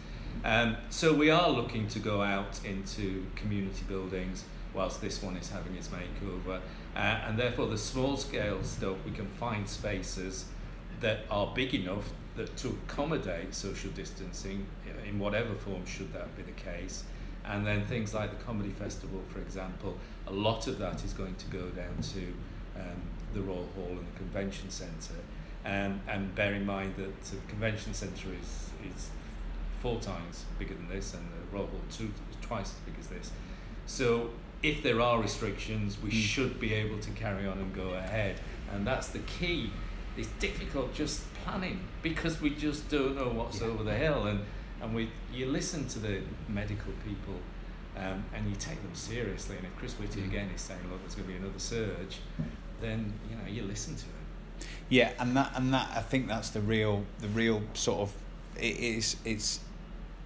Um, 0.44 0.76
so 0.90 1.14
we 1.14 1.30
are 1.32 1.50
looking 1.50 1.88
to 1.88 2.00
go 2.00 2.22
out 2.22 2.60
into 2.66 3.26
community 3.36 3.84
buildings 3.88 4.44
whilst 4.78 5.02
this 5.02 5.24
one 5.24 5.36
is 5.36 5.50
having 5.50 5.76
its 5.76 5.90
makeover, 5.90 6.62
uh, 6.96 7.00
and 7.00 7.38
therefore 7.38 7.66
the 7.66 7.78
small 7.78 8.16
scale 8.16 8.64
stuff 8.64 8.98
we 9.04 9.12
can 9.12 9.26
find 9.26 9.68
spaces 9.68 10.46
that 11.02 11.22
are 11.30 11.48
big 11.54 11.74
enough 11.74 12.14
that 12.36 12.56
to 12.56 12.68
accommodate 12.70 13.54
social 13.54 13.90
distancing 13.92 14.66
in 15.08 15.18
whatever 15.18 15.56
form 15.56 15.84
should 15.86 16.14
that 16.14 16.36
be 16.38 16.44
the 16.44 16.52
case. 16.52 17.04
And 17.44 17.66
then 17.66 17.86
things 17.86 18.14
like 18.14 18.30
the 18.30 18.44
comedy 18.44 18.70
festival, 18.70 19.22
for 19.30 19.40
example, 19.40 19.98
a 20.28 20.34
lot 20.34 20.68
of 20.68 20.78
that 20.80 21.04
is 21.04 21.14
going 21.14 21.36
to 21.36 21.46
go 21.48 21.66
down 21.70 21.98
to 22.14 22.20
um, 22.76 23.02
the 23.34 23.42
Royal 23.42 23.68
Hall 23.76 23.90
and 23.90 24.06
the 24.06 24.18
Convention 24.18 24.70
Centre. 24.70 25.22
Um, 25.66 26.02
and 26.08 26.34
bear 26.36 26.54
in 26.54 26.66
mind 26.66 26.96
that 26.98 27.24
the 27.24 27.38
Convention 27.48 27.94
Centre 27.94 28.30
is, 28.40 28.70
is 28.94 29.10
four 29.82 30.00
times 30.00 30.46
bigger 30.60 30.76
than 30.76 30.88
this, 30.90 31.14
and 31.14 31.24
the 31.24 31.56
Royal 31.56 31.68
Hall 31.68 31.82
two, 31.92 32.12
twice 32.42 32.74
as 32.74 32.80
big 32.86 32.96
as 33.00 33.08
this. 33.08 33.32
So 33.86 34.30
if 34.64 34.82
there 34.84 35.00
are 35.02 35.22
restrictions, 35.22 35.98
we 36.04 36.10
Mm. 36.10 36.22
should 36.22 36.60
be 36.60 36.74
able 36.74 36.98
to 37.00 37.12
carry 37.12 37.46
on 37.48 37.58
and 37.60 37.74
go 37.76 37.90
ahead. 37.94 38.40
And 38.74 38.86
that's 38.86 39.08
the 39.10 39.20
key. 39.20 39.72
It's 40.18 40.30
difficult 40.40 40.94
just 40.96 41.22
planning 41.44 41.80
because 42.02 42.42
we 42.42 42.50
just 42.52 42.90
don't 42.90 43.16
know 43.16 43.30
what's 43.30 43.62
Yeah. 43.62 43.68
over 43.68 43.84
the 43.84 43.96
hill. 43.96 44.26
And, 44.28 44.40
and 44.82 44.94
we, 44.96 45.10
you 45.34 45.46
listen 45.46 45.88
to 45.90 46.00
the 46.00 46.22
medical 46.50 46.92
people 47.06 47.36
um, 47.96 48.24
and 48.34 48.48
you 48.50 48.56
take 48.56 48.82
them 48.82 48.94
seriously. 48.94 49.58
And 49.58 49.66
if 49.66 49.76
Chris 49.78 49.94
Whitty 49.94 50.22
Mm. 50.22 50.26
again 50.28 50.50
is 50.54 50.62
saying, 50.62 50.80
look, 50.90 51.02
there's 51.02 51.16
going 51.16 51.28
to 51.28 51.34
be 51.34 51.40
another 51.40 51.60
surge, 51.60 52.18
then 52.82 53.14
you 53.30 53.36
know 53.36 53.48
you 53.48 53.64
listen 53.64 53.96
to 53.96 54.04
him. 54.06 54.12
Yeah, 54.90 55.12
and 55.20 55.36
that 55.36 55.52
and 55.56 55.74
that 55.74 55.90
I 55.96 56.02
think 56.02 56.28
that's 56.28 56.50
the 56.50 56.62
real 56.62 57.06
the 57.20 57.28
real 57.30 57.62
sort 57.74 58.00
of 58.02 58.14
it 58.60 58.78
is 58.78 59.18
it's 59.26 59.60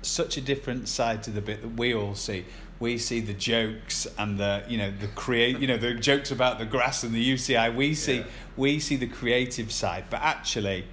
such 0.01 0.35
a 0.37 0.41
different 0.41 0.87
side 0.89 1.21
to 1.23 1.31
the 1.31 1.41
bit 1.41 1.61
that 1.61 1.75
we 1.77 1.93
all 1.93 2.15
see. 2.15 2.45
We 2.81 2.97
see 2.97 3.19
the 3.21 3.33
jokes 3.33 4.07
and 4.17 4.39
the 4.39 4.63
you 4.67 4.77
know 4.77 4.91
the 4.99 5.07
create 5.07 5.59
you 5.59 5.67
know 5.67 5.77
the 5.77 5.93
jokes 5.93 6.31
about 6.31 6.57
the 6.57 6.65
grass 6.65 7.03
and 7.03 7.13
the 7.13 7.33
UCI. 7.33 7.73
We 7.75 7.93
see 7.93 8.17
Yeah. 8.17 8.25
we 8.57 8.79
see 8.79 8.95
the 8.97 9.07
creative 9.07 9.71
side, 9.71 10.05
but 10.09 10.19
actually, 10.21 10.85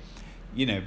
you 0.55 0.67
know, 0.67 0.83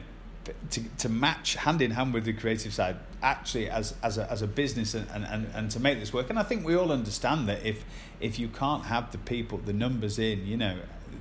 to, 0.70 0.82
to 1.00 1.10
match 1.10 1.56
hand 1.56 1.82
in 1.82 1.92
hand 1.92 2.14
with 2.14 2.26
the 2.26 2.34
creative 2.34 2.72
side, 2.72 2.98
actually 3.24 3.68
as 3.68 3.96
as 4.04 4.20
a, 4.20 4.32
as 4.32 4.44
a 4.44 4.48
business 4.48 4.94
and, 4.94 5.08
and, 5.12 5.48
and, 5.56 5.72
to 5.72 5.80
make 5.80 6.00
this 6.00 6.14
work. 6.14 6.30
And 6.30 6.38
I 6.38 6.44
think 6.44 6.64
we 6.64 6.76
all 6.76 6.92
understand 6.92 7.50
that 7.50 7.66
if 7.66 7.84
if 8.20 8.38
you 8.38 8.48
can't 8.48 8.86
have 8.86 9.12
the 9.12 9.18
people, 9.18 9.58
the 9.58 9.74
numbers 9.74 10.20
in, 10.20 10.46
you 10.46 10.58
know, 10.58 10.78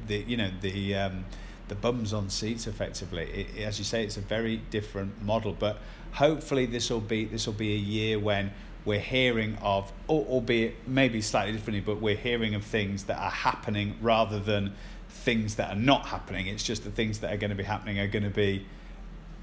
the 0.06 0.18
you 0.18 0.36
know 0.36 0.50
the 0.60 0.94
um, 0.94 1.24
the 1.68 1.74
bums 1.74 2.12
on 2.12 2.28
seats 2.28 2.66
effectively. 2.66 3.24
It- 3.56 3.62
as 3.64 3.78
you 3.78 3.84
say, 3.86 4.04
it's 4.04 4.18
a 4.18 4.26
very 4.36 4.58
different 4.70 5.22
model. 5.22 5.54
But 5.58 5.78
hopefully, 6.12 6.66
this 6.66 6.90
will 6.90 7.00
be 7.00 7.24
this 7.24 7.46
will 7.46 7.54
be 7.54 7.72
a 7.72 7.78
year 7.78 8.18
when 8.18 8.50
we're 8.84 9.00
hearing 9.00 9.56
of, 9.62 9.92
albeit 10.08 10.74
maybe 10.86 11.20
slightly 11.20 11.52
differently, 11.52 11.80
but 11.80 12.00
we're 12.00 12.16
hearing 12.16 12.54
of 12.54 12.64
things 12.64 13.04
that 13.04 13.18
are 13.18 13.30
happening 13.30 13.96
rather 14.00 14.38
than 14.38 14.72
things 15.08 15.56
that 15.56 15.70
are 15.70 15.80
not 15.80 16.06
happening. 16.06 16.46
It's 16.46 16.62
just 16.62 16.84
the 16.84 16.90
things 16.90 17.20
that 17.20 17.32
are 17.32 17.36
going 17.36 17.50
to 17.50 17.56
be 17.56 17.64
happening 17.64 17.98
are 17.98 18.06
going 18.06 18.22
to 18.22 18.30
be 18.30 18.66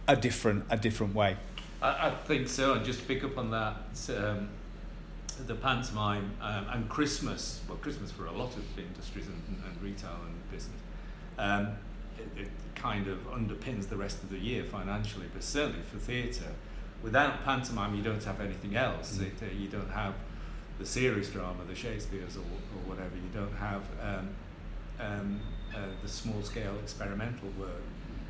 a 0.08 0.16
different 0.16 0.66
a 0.70 0.78
different 0.78 1.14
way. 1.14 1.38
I, 1.82 2.08
I 2.08 2.12
think 2.12 2.48
so, 2.48 2.74
and 2.74 2.86
just 2.86 3.02
to 3.02 3.06
pick 3.06 3.24
up 3.24 3.38
on 3.38 3.52
that, 3.52 3.76
um, 4.18 4.50
the 5.46 5.56
pantomime 5.56 6.32
um, 6.42 6.66
and 6.72 6.90
Christmas, 6.90 7.62
well, 7.68 7.78
Christmas 7.78 8.12
for 8.12 8.26
a 8.26 8.32
lot 8.32 8.56
of 8.56 8.64
industries 8.78 9.28
and, 9.28 9.62
and 9.66 9.82
retail 9.82 10.18
and 10.26 10.52
business, 10.52 10.80
um, 11.38 11.68
it, 12.18 12.42
it 12.42 12.50
kind 12.76 13.08
of 13.08 13.20
underpins 13.32 13.90
the 13.90 13.98
rest 13.98 14.24
of 14.24 14.30
the 14.30 14.38
year 14.38 14.64
financially, 14.64 15.28
but 15.34 15.44
certainly 15.44 15.84
for 15.84 15.98
theatre, 15.98 16.54
without 17.04 17.44
pantomime, 17.44 17.96
you 17.96 18.04
don't 18.04 18.24
have 18.24 18.42
anything 18.42 18.76
else. 18.76 19.18
Mm. 19.18 19.28
It, 19.28 19.34
uh, 19.42 19.46
you 19.58 19.68
don't 19.68 19.90
have 19.90 20.14
the 20.80 20.86
serious 20.86 21.30
drama, 21.30 21.64
the 21.68 21.76
Shakespeare's 21.76 22.38
or, 22.38 22.42
or 22.42 22.90
whatever. 22.90 23.16
You 23.16 23.30
don't 23.34 23.56
have 23.56 23.84
um, 24.02 24.30
um, 25.00 25.40
uh, 25.76 25.80
the 26.02 26.08
small 26.08 26.42
scale 26.44 26.76
experimental 26.84 27.50
work. 27.60 27.84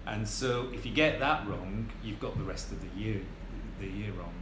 And 0.05 0.27
so 0.27 0.69
if 0.73 0.85
you 0.85 0.93
get 0.93 1.19
that 1.19 1.47
wrong, 1.47 1.89
you've 2.03 2.19
got 2.19 2.37
the 2.37 2.43
rest 2.43 2.71
of 2.71 2.79
the 2.81 2.99
year, 2.99 3.21
the 3.79 3.87
year 3.87 4.11
wrong. 4.13 4.33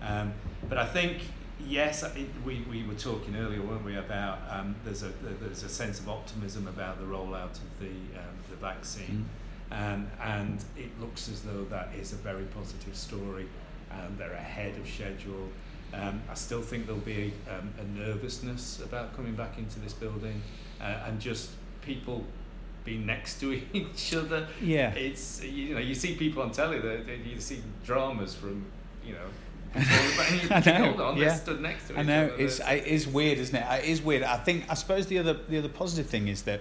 Um, 0.00 0.32
but 0.68 0.78
I 0.78 0.86
think 0.86 1.18
yes, 1.66 2.02
it, 2.02 2.28
we, 2.44 2.64
we 2.70 2.82
were 2.84 2.94
talking 2.94 3.36
earlier, 3.36 3.62
weren't 3.62 3.84
we, 3.84 3.96
about 3.96 4.38
um, 4.50 4.74
there's 4.84 5.02
a 5.02 5.12
there's 5.40 5.62
a 5.62 5.68
sense 5.68 6.00
of 6.00 6.08
optimism 6.08 6.66
about 6.68 6.98
the 6.98 7.04
rollout 7.04 7.52
of 7.52 7.78
the 7.80 7.86
um, 8.18 8.34
the 8.50 8.56
vaccine, 8.56 9.28
um, 9.70 10.08
and 10.22 10.64
it 10.76 10.88
looks 11.00 11.28
as 11.28 11.42
though 11.42 11.64
that 11.64 11.90
is 11.98 12.12
a 12.12 12.16
very 12.16 12.44
positive 12.44 12.96
story, 12.96 13.46
and 14.04 14.18
they're 14.18 14.32
ahead 14.32 14.76
of 14.78 14.88
schedule. 14.88 15.48
Um, 15.94 16.22
I 16.30 16.34
still 16.34 16.62
think 16.62 16.86
there'll 16.86 17.00
be 17.02 17.32
um, 17.50 17.68
a 17.78 17.98
nervousness 17.98 18.80
about 18.80 19.14
coming 19.14 19.34
back 19.34 19.58
into 19.58 19.78
this 19.80 19.92
building, 19.92 20.40
uh, 20.80 21.04
and 21.06 21.20
just 21.20 21.50
people 21.82 22.24
being 22.84 23.04
next 23.06 23.40
to 23.40 23.52
each 23.72 24.14
other. 24.14 24.46
Yeah. 24.60 24.92
It's 24.94 25.42
you 25.44 25.74
know 25.74 25.80
you 25.80 25.94
see 25.94 26.14
people 26.14 26.42
on 26.42 26.50
telly 26.50 26.78
that 26.78 27.06
you 27.24 27.40
see 27.40 27.60
dramas 27.84 28.34
from 28.34 28.64
you 29.04 29.14
know. 29.14 29.26
I 29.74 30.62
know, 30.66 30.84
Hold 30.84 31.00
on, 31.00 31.16
yeah. 31.16 31.28
they're 31.28 31.36
stood 31.38 31.62
next 31.62 31.86
to 31.86 31.94
each 31.94 31.98
I 32.00 32.02
know 32.02 32.24
other. 32.26 32.36
it's 32.42 32.60
it 32.60 32.86
is 32.86 33.08
weird, 33.08 33.38
isn't 33.38 33.56
it? 33.56 33.64
It 33.82 33.88
is 33.88 34.02
weird. 34.02 34.22
I 34.22 34.36
think 34.36 34.66
I 34.68 34.74
suppose 34.74 35.06
the 35.06 35.18
other 35.18 35.32
the 35.32 35.56
other 35.58 35.70
positive 35.70 36.10
thing 36.10 36.28
is 36.28 36.42
that 36.42 36.60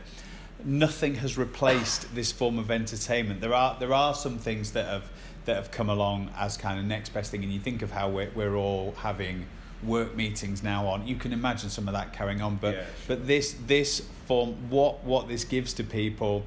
nothing 0.63 1.15
has 1.15 1.37
replaced 1.37 2.13
this 2.15 2.31
form 2.31 2.57
of 2.57 2.71
entertainment. 2.71 3.41
There 3.41 3.53
are 3.53 3.75
there 3.79 3.93
are 3.93 4.13
some 4.13 4.37
things 4.37 4.71
that 4.71 4.85
have 4.85 5.09
that 5.45 5.55
have 5.55 5.71
come 5.71 5.89
along 5.89 6.29
as 6.37 6.57
kind 6.57 6.79
of 6.79 6.85
next 6.85 7.09
best 7.09 7.31
thing, 7.31 7.43
and 7.43 7.51
you 7.51 7.59
think 7.59 7.81
of 7.81 7.91
how 7.91 8.09
we're 8.09 8.31
we're 8.35 8.55
all 8.55 8.93
having 8.97 9.45
work 9.83 10.15
meetings 10.15 10.61
now 10.61 10.87
on. 10.87 11.07
You 11.07 11.15
can 11.15 11.33
imagine 11.33 11.69
some 11.69 11.87
of 11.87 11.93
that 11.93 12.13
carrying 12.13 12.41
on, 12.41 12.57
but 12.57 12.75
Yeah, 12.75 12.83
but 13.07 13.27
this 13.27 13.55
this 13.65 14.01
form 14.27 14.69
what 14.69 15.03
what 15.03 15.27
this 15.27 15.43
gives 15.43 15.73
to 15.75 15.83
people, 15.83 16.45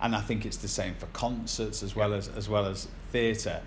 and 0.00 0.14
I 0.14 0.20
think 0.20 0.46
it's 0.46 0.58
the 0.58 0.68
same 0.68 0.94
for 0.94 1.06
concerts 1.06 1.82
as 1.82 1.96
well 1.96 2.14
as 2.14 2.28
as 2.28 2.48
well 2.48 2.66
as 2.66 2.88
theatre. 3.12 3.60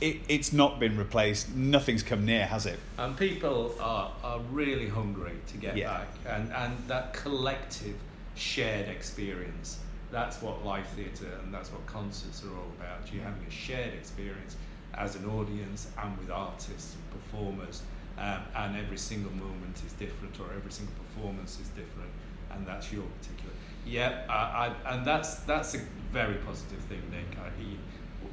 It, 0.00 0.18
it's 0.28 0.52
not 0.52 0.78
been 0.78 0.96
replaced. 0.96 1.52
Nothing's 1.56 2.04
come 2.04 2.24
near, 2.24 2.46
has 2.46 2.66
it? 2.66 2.78
And 2.98 3.16
people 3.16 3.74
are, 3.80 4.12
are 4.22 4.38
really 4.52 4.88
hungry 4.88 5.32
to 5.48 5.56
get 5.56 5.76
Yeah. 5.76 5.88
back. 5.88 6.08
And, 6.24 6.52
and 6.52 6.78
that 6.86 7.12
collective 7.14 7.96
shared 8.36 8.88
experience, 8.88 9.78
that's 10.10 10.40
what 10.42 10.64
live 10.64 10.86
theatre 10.88 11.38
and 11.42 11.52
that's 11.52 11.70
what 11.70 11.84
concerts 11.86 12.42
are 12.44 12.50
all 12.56 12.70
about. 12.78 13.12
You're 13.12 13.22
having 13.24 13.44
a 13.46 13.50
shared 13.50 13.94
experience 13.94 14.56
as 14.94 15.16
an 15.16 15.26
audience 15.26 15.88
and 16.02 16.16
with 16.18 16.30
artists 16.30 16.94
and 16.96 17.22
performers. 17.22 17.82
Um, 18.18 18.42
and 18.56 18.76
every 18.76 18.98
single 18.98 19.30
moment 19.32 19.80
is 19.86 19.92
different 19.92 20.40
or 20.40 20.46
every 20.56 20.72
single 20.72 20.94
performance 20.96 21.60
is 21.60 21.68
different. 21.68 22.10
And 22.50 22.66
that's 22.66 22.92
your 22.92 23.04
particular. 23.20 23.52
Yeah, 23.86 24.24
I, 24.28 24.74
I, 24.84 24.94
and 24.94 25.06
that's, 25.06 25.36
that's 25.40 25.74
a 25.74 25.80
very 26.12 26.34
positive 26.36 26.80
thing, 26.80 27.02
Nick. 27.10 27.38
I, 27.38 27.50
he, 27.60 27.78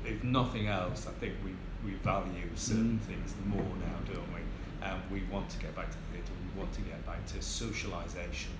if 0.10 0.24
nothing 0.24 0.68
else, 0.68 1.08
I 1.08 1.12
think 1.20 1.34
we, 1.44 1.52
we 1.86 1.98
value 1.98 2.50
certain 2.56 3.00
Mm. 3.00 3.08
things 3.08 3.34
more 3.46 3.62
now, 3.62 4.14
don't 4.14 4.34
we? 4.34 4.42
And 4.82 5.00
we 5.12 5.22
want 5.32 5.50
to 5.50 5.58
get 5.60 5.76
back 5.76 5.90
to 5.92 5.98
theatre. 6.12 6.32
We 6.54 6.60
want 6.60 6.74
to 6.74 6.82
get 6.82 7.06
back 7.06 7.26
to 7.28 7.38
socialisation. 7.38 8.54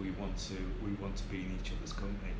We 0.00 0.10
want 0.12 0.36
to 0.48 0.54
we 0.84 0.92
want 1.00 1.14
to 1.16 1.24
be 1.24 1.38
in 1.42 1.58
each 1.60 1.70
other's 1.72 1.92
company, 1.92 2.32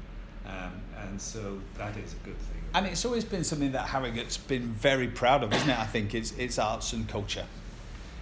um, 0.46 0.72
and 1.00 1.20
so 1.20 1.58
that 1.78 1.96
is 1.96 2.12
a 2.12 2.24
good 2.24 2.38
thing. 2.38 2.62
And 2.74 2.86
it's 2.86 3.04
always 3.04 3.24
been 3.24 3.44
something 3.44 3.72
that 3.72 3.86
Harrogate's 3.86 4.36
been 4.36 4.68
very 4.68 5.08
proud 5.08 5.42
of, 5.42 5.52
isn't 5.52 5.70
it? 5.70 5.78
I 5.78 5.86
think 5.86 6.14
it's 6.14 6.32
it's 6.32 6.58
arts 6.58 6.92
and 6.92 7.08
culture. 7.08 7.46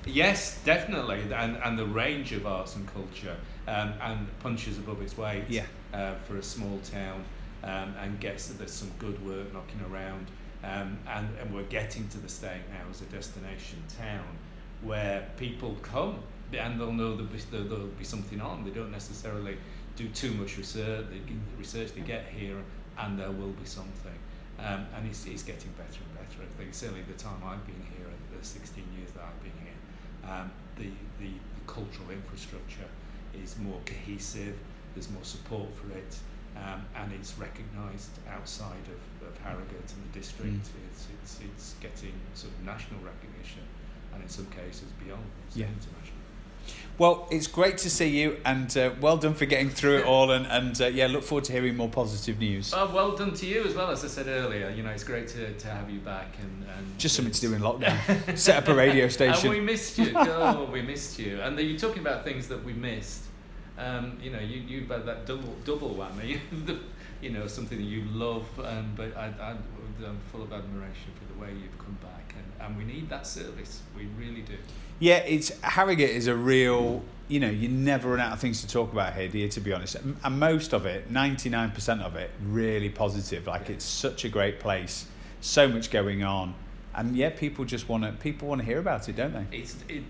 Yes, 0.05 0.61
definitely, 0.65 1.21
and 1.35 1.57
and 1.57 1.79
the 1.79 1.87
range 1.87 2.33
of 2.33 2.47
arts 2.47 2.77
and 2.77 2.87
culture, 2.93 3.37
um, 3.67 3.95
and 4.01 4.39
punches 4.41 4.79
above 4.79 5.01
its 5.03 5.17
weight. 5.17 5.45
Yeah. 5.49 5.65
Uh, 5.93 6.15
for 6.27 6.37
a 6.37 6.43
small 6.43 6.79
town, 6.91 7.23
um, 7.65 7.95
and 8.01 8.19
gets 8.19 8.49
that 8.49 8.59
there's 8.59 8.73
some 8.73 8.91
good 8.99 9.25
work 9.27 9.53
knocking 9.53 9.81
around, 9.91 10.27
um, 10.65 10.99
and 11.09 11.29
and 11.41 11.55
we're 11.55 11.63
getting 11.65 12.09
to 12.09 12.19
the 12.19 12.29
state 12.29 12.63
now 12.73 12.89
as 12.91 13.01
a 13.03 13.05
destination 13.07 13.83
town, 13.99 14.25
where 14.83 15.29
people 15.37 15.77
come 15.83 16.19
and 16.59 16.81
they'll 16.81 16.93
know 16.93 17.17
there'll 17.17 17.31
be, 17.31 17.39
there'll, 17.51 17.67
there'll 17.67 17.87
be 17.87 18.05
something 18.05 18.41
on. 18.41 18.65
They 18.65 18.71
don't 18.71 18.91
necessarily 18.91 19.57
do 19.97 20.09
too 20.09 20.33
much 20.33 20.57
research. 20.59 21.07
They 21.11 21.19
get, 21.19 21.37
research 21.59 21.93
they 21.95 22.01
get 22.01 22.27
here, 22.27 22.57
and 22.99 23.19
there 23.19 23.31
will 23.31 23.53
be 23.53 23.67
something. 23.67 24.19
Um, 24.59 24.87
and 24.97 25.07
it's, 25.09 25.27
it's 25.27 25.43
getting 25.43 25.73
better 25.73 25.99
and 26.01 26.15
better. 26.15 26.43
I 26.43 26.59
think 26.59 26.75
certainly 26.75 27.03
the 27.03 27.15
time 27.15 27.41
I've 27.45 27.65
been 27.67 27.83
here, 27.97 28.07
the 28.39 28.45
16 28.45 28.85
years 28.97 29.11
that 29.13 29.23
I've 29.25 29.43
been 29.43 29.59
here, 29.65 30.31
um, 30.31 30.51
the, 30.77 30.89
the, 31.19 31.31
the 31.33 31.65
cultural 31.67 32.11
infrastructure 32.11 32.87
is 33.35 33.59
more 33.59 33.81
cohesive, 33.87 34.55
there's 34.95 35.11
more 35.11 35.25
support 35.25 35.69
for 35.75 35.91
it, 35.97 36.17
um, 36.57 36.85
and 36.95 37.13
it's 37.13 37.39
recognised 37.39 38.11
outside 38.29 38.85
of, 38.93 39.29
of 39.29 39.37
Harrogate 39.39 39.89
and 39.97 40.13
the 40.13 40.19
district. 40.19 40.53
Mm. 40.53 40.91
It's, 40.93 41.09
it's, 41.23 41.41
it's 41.43 41.75
getting 41.81 42.13
sort 42.35 42.53
of 42.53 42.65
national 42.65 43.01
recognition, 43.01 43.63
and 44.15 44.23
in 44.23 44.29
some 44.29 44.47
cases 44.47 44.89
beyond, 45.03 45.25
Yeah. 45.55 45.67
international. 45.67 46.22
Well, 46.99 47.27
it's 47.31 47.47
great 47.47 47.79
to 47.79 47.91
see 47.91 48.09
you, 48.09 48.39
and 48.45 48.77
uh, 48.77 48.91
well 49.01 49.17
done 49.17 49.35
for 49.35 49.47
getting 49.47 49.71
through 49.71 49.99
it 49.99 50.05
all. 50.05 50.31
And, 50.31 50.47
and 50.47 50.81
uh, 50.81 50.87
yeah, 50.87 51.07
look 51.07 51.25
forward 51.25 51.45
to 51.45 51.53
hearing 51.53 51.77
more 51.77 51.89
positive 51.89 52.39
news. 52.39 52.73
Oh, 52.75 52.93
well 52.95 53.17
done 53.17 53.33
to 53.35 53.47
you 53.47 53.65
as 53.65 53.75
well. 53.75 53.91
As 53.91 54.05
I 54.05 54.09
said 54.09 54.29
earlier, 54.29 54.71
you 54.71 54.83
know, 54.83 54.91
it's 54.91 55.05
great 55.05 55.27
to, 55.29 55.53
to 55.53 55.69
have 55.69 55.91
you 55.91 56.01
back 56.01 56.37
and, 56.41 56.67
and 56.77 56.99
Just 56.99 57.17
something 57.17 57.33
to 57.33 57.41
do 57.41 57.55
in 57.55 57.63
lockdown. 57.63 58.37
Set 58.39 58.57
up 58.57 58.69
a 58.69 58.75
radio 58.75 59.09
station. 59.09 59.51
And 59.51 59.59
we 59.59 59.61
missed 59.61 59.99
you. 59.99 60.13
Oh, 60.45 60.69
we 60.71 60.83
missed 60.83 61.19
you. 61.19 61.41
And 61.41 61.59
you're 61.59 61.79
talking 61.79 62.01
about 62.01 62.25
things 62.25 62.49
that 62.49 62.63
we 62.63 62.73
missed. 62.73 63.25
Um, 63.79 64.19
you 64.23 64.31
know, 64.31 64.39
you 64.39 64.61
you've 64.61 64.89
had 64.89 65.07
that 65.07 65.27
double 65.27 65.55
double 65.65 65.95
whammy. 65.95 66.39
the, 66.67 66.79
you 67.23 67.31
know, 67.31 67.47
something 67.47 67.79
that 67.79 67.85
you 67.85 68.05
love, 68.13 68.45
um, 68.65 68.93
but 68.97 69.17
I, 69.17 69.27
I, 69.41 69.57
I'm 70.05 70.19
full 70.31 70.43
of 70.43 70.53
admiration 70.53 71.11
for 71.19 71.33
the 71.33 71.41
way 71.41 71.49
you've 71.53 71.79
come 71.79 71.97
back, 72.03 72.35
and, 72.37 72.67
and 72.67 72.77
we 72.77 72.85
need 72.85 73.09
that 73.11 73.27
service. 73.27 73.83
We 73.97 74.07
really 74.19 74.43
do. 74.43 74.55
Yeah, 74.99 75.19
it's 75.19 75.59
Harrogate 75.61 76.11
is 76.11 76.27
a 76.27 76.35
real. 76.35 77.03
You 77.29 77.41
know, 77.41 77.51
you 77.51 77.69
never 77.69 78.11
run 78.11 78.21
out 78.21 78.33
of 78.33 78.41
things 78.41 78.61
to 78.61 78.69
talk 78.69 78.93
about 78.93 79.15
here, 79.15 79.29
do 79.29 79.39
you? 79.39 79.49
To 79.49 79.61
be 79.61 79.73
honest, 79.73 79.97
and 79.97 80.39
most 80.39 80.73
of 80.73 80.87
it, 80.87 81.11
ninety 81.11 81.49
nine 81.49 81.71
percent 81.71 82.03
of 82.03 82.17
it, 82.17 82.31
really 82.45 82.89
positive. 82.89 83.47
Like 83.47 83.71
it's 83.71 83.85
such 83.85 84.25
a 84.25 84.29
great 84.29 84.61
place, 84.61 85.07
so 85.41 85.69
much 85.69 85.91
going 85.91 86.23
on, 86.23 86.55
and 86.95 87.17
yeah, 87.17 87.31
people 87.31 87.65
just 87.65 87.89
want 87.89 88.05
to. 88.05 88.13
People 88.13 88.49
want 88.49 88.61
to 88.61 88.65
hear 88.65 88.79
about 88.79 89.09
it, 89.09 89.17
don't 89.17 89.33
they? 89.33 89.59
It's 89.59 89.77
it. 89.89 90.03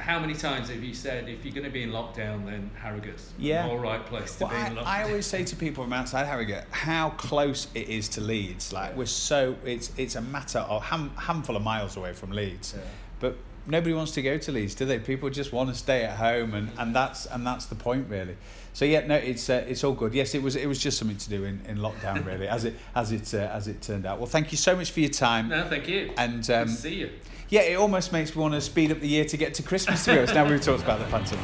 How 0.00 0.18
many 0.18 0.34
times 0.34 0.68
have 0.70 0.82
you 0.82 0.94
said 0.94 1.28
if 1.28 1.44
you're 1.44 1.52
going 1.54 1.66
to 1.66 1.70
be 1.70 1.82
in 1.82 1.90
lockdown, 1.90 2.46
then 2.46 2.70
Harrogate's 2.80 3.32
Yeah. 3.38 3.66
the 3.66 3.72
all 3.72 3.78
right 3.78 4.04
place 4.04 4.36
to 4.36 4.44
Well, 4.46 4.52
be 4.52 4.56
in 4.72 4.76
lockdown? 4.76 4.86
I, 4.86 5.00
I 5.00 5.04
always 5.04 5.26
say 5.26 5.44
to 5.44 5.56
people 5.56 5.84
from 5.84 5.92
outside 5.92 6.24
Harrogate 6.26 6.64
how 6.70 7.10
close 7.10 7.68
it 7.74 7.88
is 7.88 8.08
to 8.10 8.20
Leeds. 8.20 8.72
Like 8.72 8.96
we're 8.96 9.06
so 9.06 9.56
it's 9.64 9.92
it's 9.96 10.16
a 10.16 10.20
matter 10.22 10.60
of 10.60 10.82
ham, 10.82 11.10
handful 11.16 11.54
of 11.56 11.62
miles 11.62 11.96
away 11.96 12.12
from 12.14 12.30
Leeds, 12.32 12.74
Yeah. 12.76 12.82
but 13.20 13.36
nobody 13.66 13.92
wants 13.94 14.12
to 14.12 14.22
go 14.22 14.38
to 14.38 14.52
Leeds, 14.52 14.74
do 14.74 14.86
they? 14.86 14.98
People 14.98 15.28
just 15.30 15.52
want 15.52 15.68
to 15.68 15.74
stay 15.76 16.02
at 16.04 16.16
home, 16.16 16.54
and, 16.54 16.70
and 16.78 16.96
that's 16.96 17.26
and 17.26 17.46
that's 17.46 17.66
the 17.66 17.74
point 17.74 18.08
really. 18.08 18.36
So 18.72 18.84
yeah, 18.84 19.06
no, 19.06 19.16
it's 19.16 19.50
uh, 19.50 19.64
it's 19.68 19.84
all 19.84 19.92
good. 19.92 20.14
Yes, 20.14 20.34
it 20.34 20.42
was 20.42 20.56
it 20.56 20.66
was 20.66 20.78
just 20.78 20.98
something 20.98 21.16
to 21.16 21.30
do 21.30 21.44
in, 21.44 21.60
in 21.66 21.78
lockdown 21.78 22.24
really, 22.30 22.48
as 22.48 22.64
it 22.64 22.74
as 22.94 23.12
it 23.12 23.34
uh, 23.34 23.38
as 23.52 23.68
it 23.68 23.82
turned 23.82 24.06
out. 24.06 24.18
Well, 24.18 24.26
thank 24.26 24.52
you 24.52 24.58
so 24.58 24.76
much 24.76 24.90
for 24.90 25.00
your 25.00 25.10
time. 25.10 25.48
No, 25.48 25.66
thank 25.68 25.88
you. 25.88 26.12
And 26.16 26.48
um, 26.50 26.68
see 26.68 26.94
you. 26.94 27.10
yeah, 27.48 27.62
it 27.62 27.74
almost 27.74 28.12
makes 28.12 28.34
me 28.34 28.42
want 28.42 28.54
to 28.54 28.60
speed 28.60 28.92
up 28.92 29.00
the 29.00 29.08
year 29.08 29.24
to 29.24 29.36
get 29.36 29.54
to 29.54 29.62
Christmas. 29.62 30.04
To 30.04 30.12
be 30.12 30.18
honest, 30.18 30.34
now 30.34 30.48
we've 30.48 30.62
talked 30.62 30.82
about 30.82 30.98
the 31.00 31.06
Panto. 31.06 31.36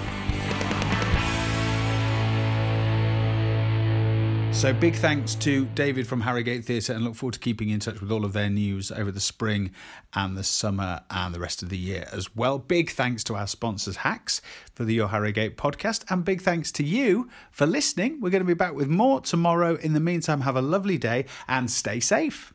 So, 4.56 4.72
big 4.72 4.94
thanks 4.94 5.34
to 5.36 5.66
David 5.74 6.06
from 6.06 6.22
Harrogate 6.22 6.64
Theatre 6.64 6.94
and 6.94 7.04
look 7.04 7.14
forward 7.14 7.34
to 7.34 7.38
keeping 7.38 7.68
in 7.68 7.78
touch 7.78 8.00
with 8.00 8.10
all 8.10 8.24
of 8.24 8.32
their 8.32 8.48
news 8.48 8.90
over 8.90 9.12
the 9.12 9.20
spring 9.20 9.70
and 10.14 10.34
the 10.34 10.42
summer 10.42 11.02
and 11.10 11.34
the 11.34 11.38
rest 11.38 11.62
of 11.62 11.68
the 11.68 11.76
year 11.76 12.08
as 12.10 12.34
well. 12.34 12.58
Big 12.58 12.90
thanks 12.90 13.22
to 13.24 13.36
our 13.36 13.46
sponsors, 13.46 13.96
Hacks, 13.96 14.40
for 14.74 14.86
the 14.86 14.94
Your 14.94 15.08
Harrogate 15.08 15.58
podcast, 15.58 16.10
and 16.10 16.24
big 16.24 16.40
thanks 16.40 16.72
to 16.72 16.82
you 16.82 17.28
for 17.50 17.66
listening. 17.66 18.18
We're 18.22 18.30
going 18.30 18.42
to 18.42 18.46
be 18.46 18.54
back 18.54 18.72
with 18.72 18.88
more 18.88 19.20
tomorrow. 19.20 19.76
In 19.76 19.92
the 19.92 20.00
meantime, 20.00 20.40
have 20.40 20.56
a 20.56 20.62
lovely 20.62 20.96
day 20.96 21.26
and 21.46 21.70
stay 21.70 22.00
safe. 22.00 22.54